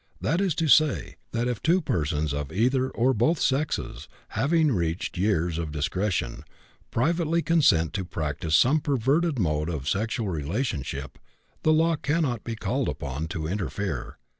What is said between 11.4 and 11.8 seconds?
the